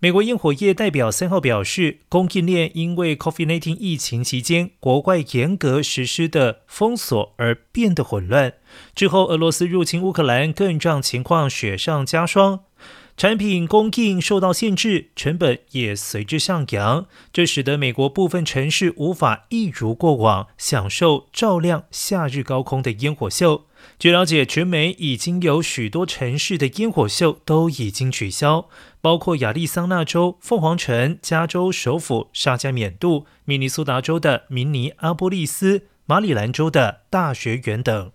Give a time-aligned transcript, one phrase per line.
[0.00, 8.54] 美国烟火业代表三号表示，供应链因为 COVID-19 疫情期间国外严格实施的封锁而变得混乱。
[8.94, 12.60] 之后，俄罗斯入侵乌克兰更让情况雪上加霜。
[13.18, 23.64] 产品供应受到限制，成本也随之上扬，这使得美国部分城市无法一如过往享受照亮夏日高空的烟火秀。
[23.98, 28.68] 据了解，全美已经有许多城市的烟火秀都已经取消，
[29.00, 38.12] 包括亚利桑那州凤凰城、加州首府沙加缅度、明尼苏达州的明尼阿波利斯、马里兰州的大学园等。